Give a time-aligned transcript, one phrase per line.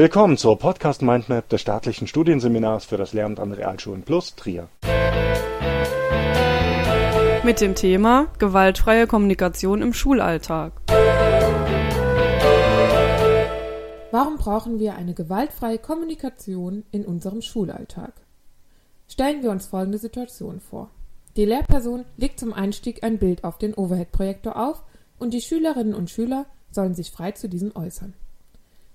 [0.00, 4.70] Willkommen zur Podcast Mindmap des staatlichen Studienseminars für das Lehramt an Realschulen Plus Trier.
[7.44, 10.72] Mit dem Thema gewaltfreie Kommunikation im Schulalltag.
[14.10, 18.14] Warum brauchen wir eine gewaltfreie Kommunikation in unserem Schulalltag?
[19.06, 20.90] Stellen wir uns folgende Situation vor.
[21.36, 24.82] Die Lehrperson legt zum Einstieg ein Bild auf den Overhead-Projektor auf
[25.18, 28.14] und die Schülerinnen und Schüler sollen sich frei zu diesem äußern.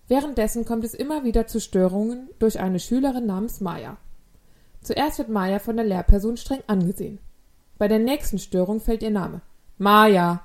[0.08, 3.98] Währenddessen kommt es immer wieder zu Störungen durch eine Schülerin namens Maya.
[4.81, 7.20] Zuerst wird Maya von der Lehrperson streng angesehen.
[7.78, 9.41] Bei der nächsten Störung fällt ihr Name.
[9.78, 10.44] Maya.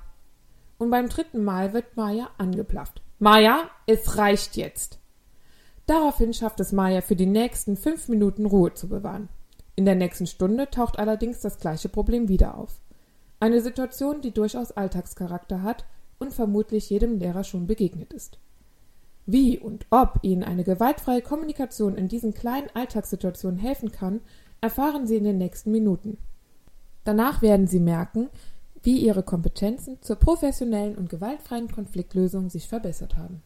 [0.79, 3.01] Und beim dritten Mal wird Maya angeblafft.
[3.19, 4.97] Maya, es reicht jetzt.
[5.85, 9.29] Daraufhin schafft es Maya für die nächsten fünf Minuten Ruhe zu bewahren.
[9.75, 12.81] In der nächsten Stunde taucht allerdings das gleiche Problem wieder auf.
[13.39, 15.85] Eine Situation, die durchaus Alltagscharakter hat
[16.19, 18.39] und vermutlich jedem Lehrer schon begegnet ist.
[19.25, 24.21] Wie und ob Ihnen eine gewaltfreie Kommunikation in diesen kleinen Alltagssituationen helfen kann,
[24.61, 26.17] erfahren Sie in den nächsten Minuten.
[27.03, 28.29] Danach werden Sie merken,
[28.83, 33.41] wie Ihre Kompetenzen zur professionellen und gewaltfreien Konfliktlösung sich verbessert haben.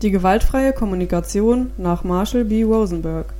[0.00, 2.64] Die gewaltfreie Kommunikation nach Marshall B.
[2.64, 3.34] Rosenberg.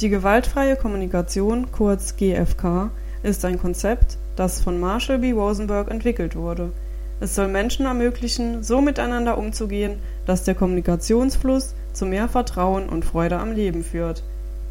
[0.00, 2.90] Die gewaltfreie Kommunikation, kurz GFK,
[3.22, 5.32] ist ein Konzept, das von Marshall B.
[5.32, 6.70] Rosenberg entwickelt wurde.
[7.20, 13.38] Es soll Menschen ermöglichen, so miteinander umzugehen, dass der Kommunikationsfluss zu mehr Vertrauen und Freude
[13.38, 14.22] am Leben führt.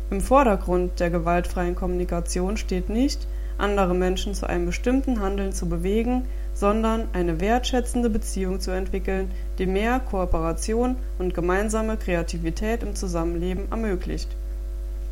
[0.10, 3.28] Im Vordergrund der gewaltfreien Kommunikation steht nicht,
[3.60, 6.24] andere Menschen zu einem bestimmten Handeln zu bewegen,
[6.56, 14.30] sondern eine wertschätzende Beziehung zu entwickeln, die mehr Kooperation und gemeinsame Kreativität im Zusammenleben ermöglicht.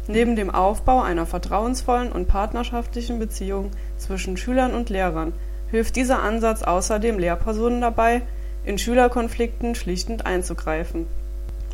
[0.07, 5.33] Neben dem Aufbau einer vertrauensvollen und partnerschaftlichen Beziehung zwischen Schülern und Lehrern
[5.71, 8.21] hilft dieser Ansatz außerdem Lehrpersonen dabei,
[8.65, 11.07] in Schülerkonflikten schlichtend einzugreifen.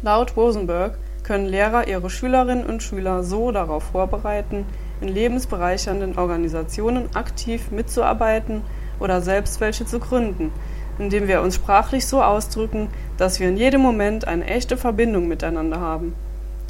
[0.02, 4.66] Laut Rosenberg können Lehrer ihre Schülerinnen und Schüler so darauf vorbereiten,
[5.02, 8.62] in lebensbereichernden Organisationen aktiv mitzuarbeiten
[9.00, 10.52] oder selbst welche zu gründen,
[11.00, 15.80] indem wir uns sprachlich so ausdrücken, dass wir in jedem Moment eine echte Verbindung miteinander
[15.80, 16.14] haben.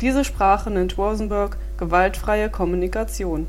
[0.01, 3.47] Diese Sprache nennt Rosenberg gewaltfreie Kommunikation.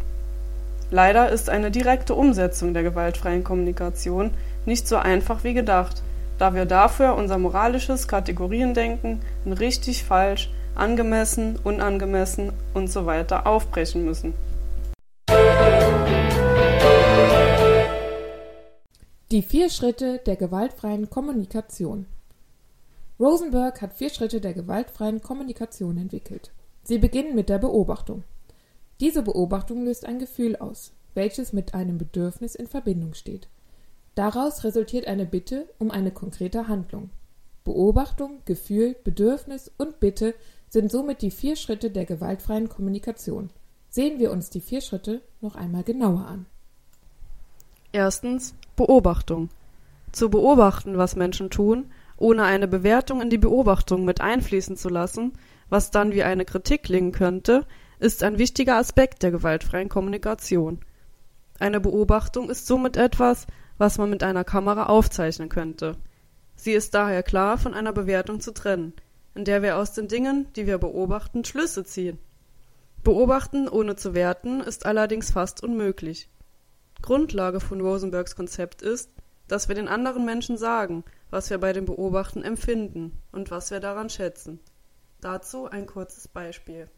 [0.91, 4.31] Leider ist eine direkte Umsetzung der gewaltfreien Kommunikation
[4.67, 6.03] nicht so einfach wie gedacht,
[6.39, 12.53] da wir dafür unser moralisches Kategoriendenken in richtig, falsch, angemessen, unangemessen
[13.07, 14.35] weiter aufbrechen müssen.
[19.31, 22.07] Die vier Schritte der gewaltfreien Kommunikation.
[23.19, 26.53] Rosenberg hat vier Schritte der gewaltfreien Kommunikation entwickelt.
[26.83, 28.25] Sie beginnen mit der Beobachtung.
[29.01, 33.49] Diese Beobachtung löst ein Gefühl aus, welches mit einem Bedürfnis in Verbindung steht.
[34.15, 37.11] Daraus resultiert eine Bitte um eine konkrete Handlung.
[37.65, 40.35] Beobachtung, Gefühl, Bedürfnis und Bitte
[40.69, 43.51] sind somit die vier Schritte der gewaltfreien Kommunikation.
[43.91, 46.47] Sehen wir uns die vier Schritte noch einmal genauer an.
[47.93, 49.51] Erstens Beobachtung.
[50.13, 55.33] Zu beobachten, was Menschen tun, ohne eine Bewertung in die Beobachtung mit einfließen zu lassen,
[55.69, 57.67] was dann wie eine Kritik klingen könnte,
[57.99, 60.81] ist ein wichtiger Aspekt der gewaltfreien Kommunikation.
[61.59, 63.47] Eine Beobachtung ist somit etwas,
[63.79, 65.97] was man mit einer Kamera aufzeichnen könnte.
[66.57, 68.93] Sie ist daher klar von einer Bewertung zu trennen,
[69.35, 72.19] in der wir aus den Dingen, die wir beobachten, Schlüsse ziehen.
[73.03, 76.31] Beobachten ohne zu werten ist allerdings fast unmöglich.
[77.03, 79.11] Grundlage von Rosenbergs Konzept ist,
[79.47, 83.81] dass wir den anderen Menschen sagen, was wir bei dem Beobachten empfinden und was wir
[83.81, 84.61] daran schätzen.
[85.21, 86.89] Dazu ein kurzes Beispiel.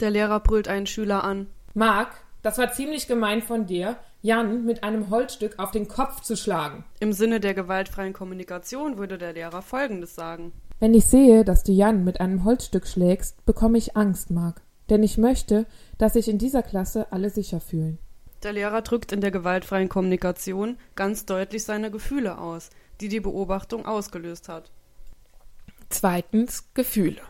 [0.00, 1.46] Der Lehrer brüllt einen Schüler an.
[1.74, 6.36] Marc, das war ziemlich gemein von dir, Jan mit einem Holzstück auf den Kopf zu
[6.36, 6.84] schlagen.
[7.00, 10.52] Im Sinne der gewaltfreien Kommunikation würde der Lehrer Folgendes sagen.
[10.78, 14.62] Wenn ich sehe, dass du Jan mit einem Holzstück schlägst, bekomme ich Angst, Marc.
[14.88, 15.66] Denn ich möchte,
[15.98, 17.98] dass sich in dieser Klasse alle sicher fühlen.
[18.42, 22.70] Der Lehrer drückt in der gewaltfreien Kommunikation ganz deutlich seine Gefühle aus,
[23.00, 24.70] die die Beobachtung ausgelöst hat.
[25.90, 27.20] Zweitens Gefühle.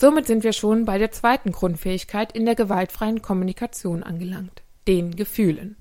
[0.00, 5.76] Somit sind wir schon bei der zweiten Grundfähigkeit in der gewaltfreien Kommunikation angelangt, den Gefühlen.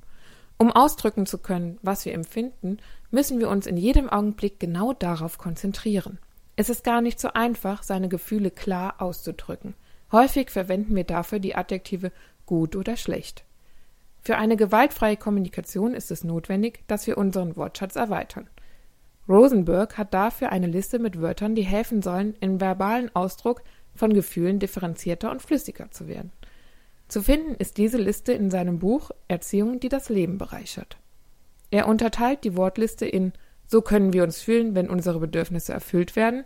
[0.58, 2.80] Um ausdrücken zu können, was wir empfinden,
[3.12, 6.20] müssen wir uns in jedem Augenblick genau darauf konzentrieren.
[6.58, 9.74] Es ist gar nicht so einfach, seine Gefühle klar auszudrücken.
[10.12, 12.12] Häufig verwenden wir dafür die Adjektive
[12.46, 13.46] gut oder schlecht.
[14.22, 18.50] Für eine gewaltfreie Kommunikation ist es notwendig, dass wir unseren Wortschatz erweitern.
[19.30, 23.62] Rosenberg hat dafür eine Liste mit Wörtern, die helfen sollen, im verbalen Ausdruck
[24.00, 26.32] von Gefühlen differenzierter und flüssiger zu werden.
[27.10, 30.98] Zu finden ist diese Liste in seinem Buch Erziehung, die das Leben bereichert.
[31.70, 33.34] Er unterteilt die Wortliste in
[33.68, 36.46] So können wir uns fühlen, wenn unsere Bedürfnisse erfüllt werden.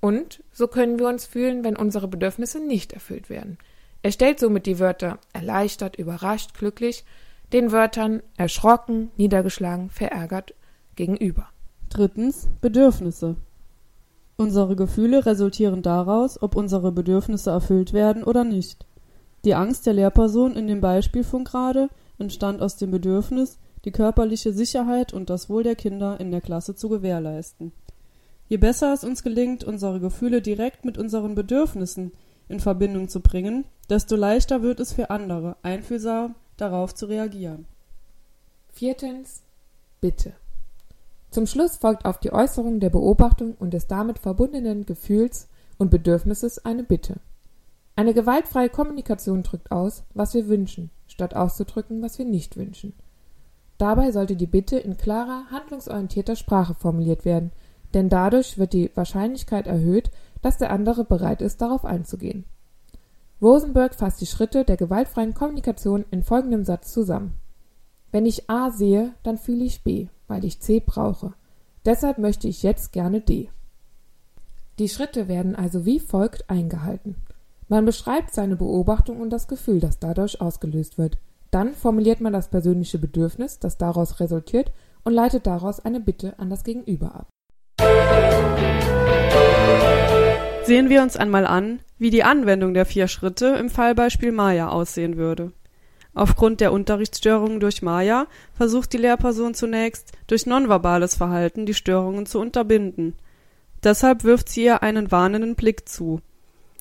[0.00, 3.58] Und so können wir uns fühlen, wenn unsere Bedürfnisse nicht erfüllt werden.
[4.02, 7.04] Er stellt somit die Wörter erleichtert, überrascht, glücklich
[7.52, 10.54] den Wörtern erschrocken, niedergeschlagen, verärgert
[10.96, 11.48] gegenüber.
[11.88, 13.36] Drittens Bedürfnisse.
[14.40, 18.86] Unsere Gefühle resultieren daraus, ob unsere Bedürfnisse erfüllt werden oder nicht.
[19.44, 24.54] Die Angst der Lehrperson in dem Beispiel von gerade entstand aus dem Bedürfnis, die körperliche
[24.54, 27.72] Sicherheit und das Wohl der Kinder in der Klasse zu gewährleisten.
[28.48, 32.12] Je besser es uns gelingt, unsere Gefühle direkt mit unseren Bedürfnissen
[32.48, 37.66] in Verbindung zu bringen, desto leichter wird es für andere, einfühlsam darauf zu reagieren.
[38.72, 39.42] Viertens
[40.00, 40.32] Bitte.
[41.30, 45.48] Zum Schluss folgt auf die Äußerung der Beobachtung und des damit verbundenen Gefühls
[45.78, 47.20] und Bedürfnisses eine Bitte.
[47.94, 52.94] Eine gewaltfreie Kommunikation drückt aus, was wir wünschen, statt auszudrücken, was wir nicht wünschen.
[53.78, 57.52] Dabei sollte die Bitte in klarer, handlungsorientierter Sprache formuliert werden,
[57.94, 60.10] denn dadurch wird die Wahrscheinlichkeit erhöht,
[60.42, 62.44] dass der andere bereit ist, darauf einzugehen.
[63.40, 67.34] Rosenberg fasst die Schritte der gewaltfreien Kommunikation in folgendem Satz zusammen.
[68.10, 71.34] Wenn ich A sehe, dann fühle ich B, weil ich C brauche.
[71.84, 73.50] Deshalb möchte ich jetzt gerne D.
[74.78, 77.16] Die Schritte werden also wie folgt eingehalten.
[77.68, 81.18] Man beschreibt seine Beobachtung und das Gefühl, das dadurch ausgelöst wird.
[81.50, 84.72] Dann formuliert man das persönliche Bedürfnis, das daraus resultiert,
[85.04, 87.28] und leitet daraus eine Bitte an das Gegenüber ab.
[90.64, 95.16] Sehen wir uns einmal an, wie die Anwendung der vier Schritte im Fallbeispiel Maya aussehen
[95.16, 95.52] würde.
[96.14, 102.40] Aufgrund der Unterrichtsstörungen durch Maya versucht die Lehrperson zunächst, durch nonverbales Verhalten die Störungen zu
[102.40, 103.14] unterbinden.
[103.82, 106.20] Deshalb wirft sie ihr einen warnenden Blick zu.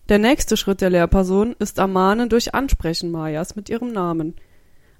[0.09, 4.35] Der nächste Schritt der Lehrperson ist Ermahnen durch Ansprechen Mayas mit ihrem Namen.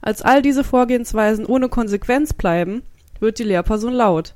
[0.02, 2.84] Als all diese Vorgehensweisen ohne Konsequenz bleiben,
[3.20, 4.36] wird die Lehrperson laut.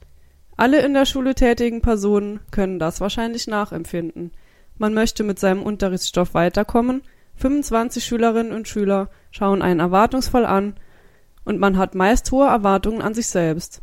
[0.57, 4.31] Alle in der Schule tätigen Personen können das wahrscheinlich nachempfinden
[4.77, 7.03] man möchte mit seinem Unterrichtsstoff weiterkommen,
[7.35, 10.75] 25 Schülerinnen und Schüler schauen einen erwartungsvoll an
[11.45, 13.81] und man hat meist hohe Erwartungen an sich selbst.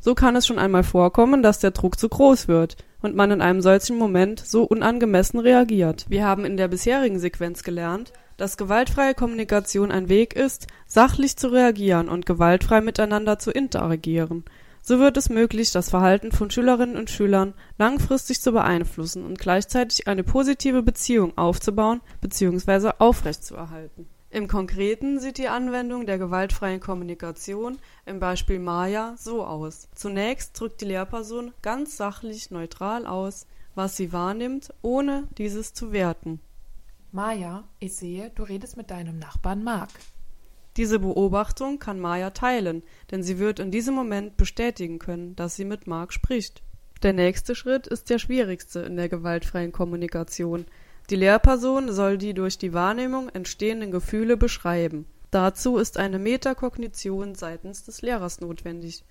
[0.00, 3.40] So kann es schon einmal vorkommen, dass der Druck zu groß wird und man in
[3.40, 6.06] einem solchen Moment so unangemessen reagiert.
[6.08, 11.48] Wir haben in der bisherigen Sequenz gelernt, dass gewaltfreie Kommunikation ein Weg ist, sachlich zu
[11.48, 14.44] reagieren und gewaltfrei miteinander zu interagieren
[14.90, 20.08] so wird es möglich, das Verhalten von Schülerinnen und Schülern langfristig zu beeinflussen und gleichzeitig
[20.08, 22.94] eine positive Beziehung aufzubauen bzw.
[22.98, 24.08] aufrechtzuerhalten.
[24.30, 29.88] Im Konkreten sieht die Anwendung der gewaltfreien Kommunikation im Beispiel Maya so aus.
[29.94, 33.46] Zunächst drückt die Lehrperson ganz sachlich neutral aus,
[33.76, 36.40] was sie wahrnimmt, ohne dieses zu werten.
[37.12, 39.90] Maya, ich sehe, du redest mit deinem Nachbarn Mark.
[40.76, 45.64] Diese Beobachtung kann Maya teilen, denn sie wird in diesem Moment bestätigen können, dass sie
[45.64, 46.62] mit Mark spricht.
[47.02, 50.66] Der nächste Schritt ist der schwierigste in der gewaltfreien Kommunikation.
[51.08, 55.06] Die Lehrperson soll die durch die Wahrnehmung entstehenden Gefühle beschreiben.
[55.30, 59.04] Dazu ist eine Metakognition seitens des Lehrers notwendig.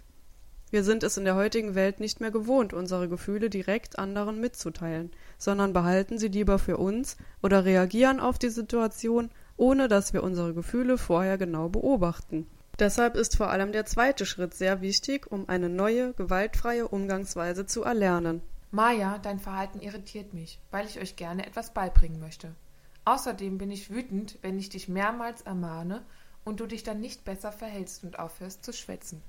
[0.72, 5.10] Wir sind es in der heutigen Welt nicht mehr gewohnt, unsere Gefühle direkt anderen mitzuteilen,
[5.40, 10.54] sondern behalten sie lieber für uns oder reagieren auf die Situation ohne dass wir unsere
[10.54, 12.48] Gefühle vorher genau beobachten.
[12.80, 17.84] Deshalb ist vor allem der zweite Schritt sehr wichtig, um eine neue, gewaltfreie Umgangsweise zu
[17.84, 18.42] erlernen.
[18.72, 22.56] Maja, dein Verhalten irritiert mich, weil ich euch gerne etwas beibringen möchte.
[23.04, 26.04] Außerdem bin ich wütend, wenn ich dich mehrmals ermahne
[26.46, 29.22] und du dich dann nicht besser verhältst und aufhörst zu schwätzen.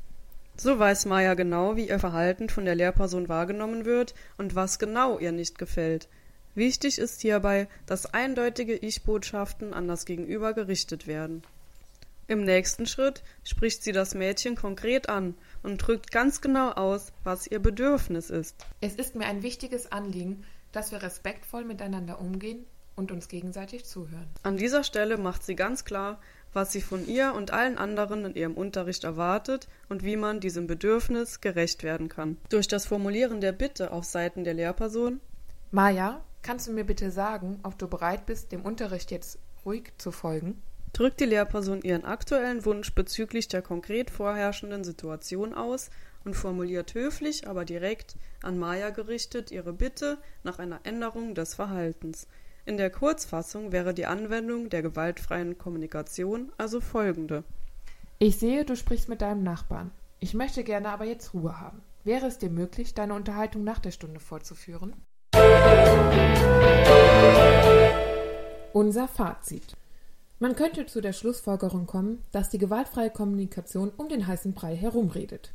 [0.57, 5.19] So weiß Maya genau, wie ihr Verhalten von der Lehrperson wahrgenommen wird und was genau
[5.19, 6.09] ihr nicht gefällt.
[6.55, 11.43] Wichtig ist hierbei, dass eindeutige Ich-Botschaften an das Gegenüber gerichtet werden.
[12.27, 17.47] Im nächsten Schritt spricht sie das Mädchen konkret an und drückt ganz genau aus, was
[17.47, 18.55] ihr Bedürfnis ist.
[18.81, 22.65] Es ist mir ein wichtiges Anliegen, dass wir respektvoll miteinander umgehen
[22.95, 24.29] und uns gegenseitig zuhören.
[24.43, 26.21] An dieser Stelle macht sie ganz klar,
[26.53, 30.67] was sie von ihr und allen anderen in ihrem Unterricht erwartet und wie man diesem
[30.67, 32.37] Bedürfnis gerecht werden kann.
[32.49, 35.21] Durch das Formulieren der Bitte auf Seiten der Lehrperson
[35.73, 40.11] Maja, Kannst du mir bitte sagen, ob du bereit bist, dem Unterricht jetzt ruhig zu
[40.11, 40.63] folgen?
[40.93, 45.91] Drückt die Lehrperson ihren aktuellen Wunsch bezüglich der konkret vorherrschenden Situation aus
[46.25, 52.27] und formuliert höflich, aber direkt an Maya gerichtet ihre Bitte nach einer Änderung des Verhaltens.
[52.67, 57.45] In der Kurzfassung wäre die Anwendung der gewaltfreien Kommunikation also folgende.
[58.19, 59.93] Ich sehe, du sprichst mit deinem Nachbarn.
[60.19, 61.81] Ich möchte gerne aber jetzt Ruhe haben.
[62.05, 64.95] Wäre es dir möglich, deine Unterhaltung nach der Stunde fortzuführen?
[68.73, 69.77] Unser Fazit.
[70.39, 75.53] Man könnte zu der Schlussfolgerung kommen, dass die gewaltfreie Kommunikation um den heißen Brei herumredet.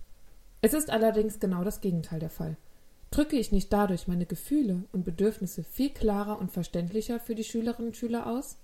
[0.62, 2.58] Es ist allerdings genau das Gegenteil der Fall.
[3.12, 7.92] Drücke ich nicht dadurch meine Gefühle und Bedürfnisse viel klarer und verständlicher für die Schülerinnen
[7.92, 8.58] und Schüler aus?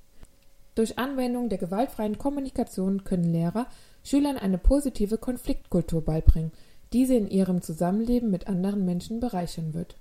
[0.75, 3.67] Durch Anwendung der gewaltfreien Kommunikation können Lehrer
[4.03, 6.51] Schülern eine positive Konfliktkultur beibringen,
[6.91, 9.95] die sie in ihrem Zusammenleben mit anderen Menschen bereichern wird.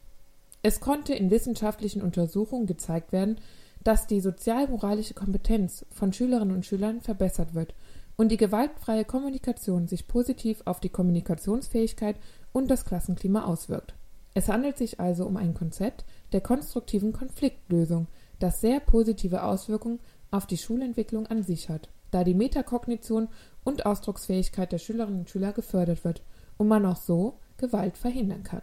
[0.62, 3.38] Es konnte in wissenschaftlichen Untersuchungen gezeigt werden,
[3.82, 7.74] dass die sozialmoralische Kompetenz von Schülerinnen und Schülern verbessert wird
[8.16, 12.16] und die gewaltfreie Kommunikation sich positiv auf die Kommunikationsfähigkeit
[12.52, 13.94] und das Klassenklima auswirkt.
[14.34, 18.06] Es handelt sich also um ein Konzept der konstruktiven Konfliktlösung,
[18.38, 23.28] das sehr positive Auswirkungen auf die Schulentwicklung an sich hat, da die Metakognition
[23.64, 26.22] und Ausdrucksfähigkeit der Schülerinnen und Schüler gefördert wird
[26.58, 28.62] und man auch so Gewalt verhindern kann.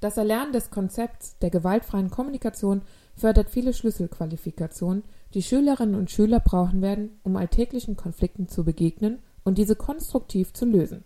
[0.00, 2.82] Das Erlernen des Konzepts der gewaltfreien Kommunikation
[3.20, 9.58] fördert viele Schlüsselqualifikationen, die Schülerinnen und Schüler brauchen werden, um alltäglichen Konflikten zu begegnen und
[9.58, 11.04] diese konstruktiv zu lösen.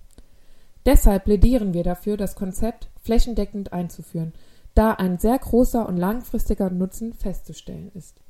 [0.87, 4.33] Deshalb plädieren wir dafür, das Konzept flächendeckend einzuführen,
[4.75, 8.21] da ein sehr großer und langfristiger Nutzen festzustellen ist.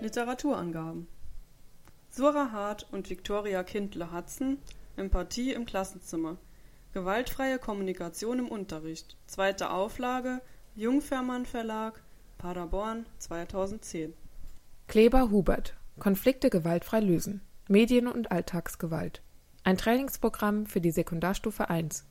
[0.00, 1.08] Literaturangaben
[2.10, 4.58] Sura Hart und Victoria Kindle-Hudson
[4.96, 6.36] Empathie im Klassenzimmer
[6.92, 9.16] Gewaltfreie Kommunikation im Unterricht.
[9.26, 10.42] Zweite Auflage
[10.76, 12.02] Jungfermann Verlag
[12.36, 14.12] Paderborn 2010
[14.88, 17.40] Kleber Hubert Konflikte gewaltfrei lösen.
[17.66, 19.22] Medien und Alltagsgewalt.
[19.64, 22.04] Ein Trainingsprogramm für die Sekundarstufe 1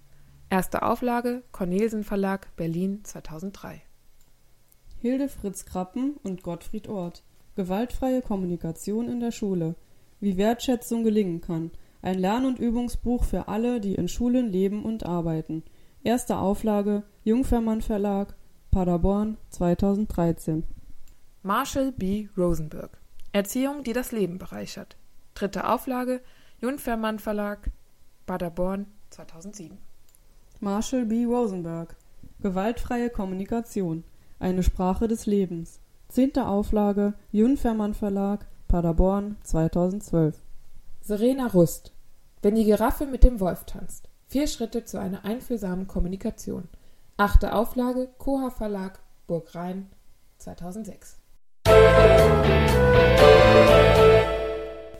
[0.50, 3.84] Erste Auflage Cornelsen Verlag Berlin 2003
[4.98, 7.22] Hilde Fritz Krappen und Gottfried Ort.
[7.56, 9.76] Gewaltfreie Kommunikation in der Schule.
[10.20, 11.70] Wie Wertschätzung gelingen kann
[12.02, 15.64] ein Lern- und Übungsbuch für alle, die in Schulen leben und arbeiten.
[16.04, 18.36] Erste Auflage Jungfermann Verlag,
[18.72, 20.64] Paderborn 2013.
[21.44, 22.28] Marshall B.
[22.38, 22.98] Rosenberg
[23.34, 24.98] Erziehung, die das Leben bereichert.
[25.34, 26.22] Dritte Auflage
[26.60, 27.70] Jungfermann Verlag,
[28.26, 29.78] Paderborn 2007.
[30.60, 31.26] Marshall B.
[31.26, 31.96] Rosenberg
[32.42, 34.04] Gewaltfreie Kommunikation.
[34.40, 35.80] Eine Sprache des Lebens.
[36.10, 40.42] Zehnte Auflage Jungfermann Verlag, Paderborn 2012.
[41.04, 41.94] Serena Rust
[42.44, 44.08] Wenn die Giraffe mit dem Wolf tanzt.
[44.28, 46.70] Vier Schritte zu einer einfühlsamen Kommunikation.
[47.18, 49.90] Achte Auflage Koha Verlag Burg Rhein
[50.38, 51.18] 2006.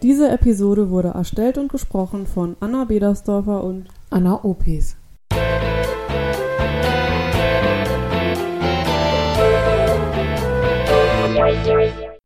[0.02, 4.98] Diese Episode wurde erstellt und gesprochen von Anna Bedersdorfer und Anna Opes.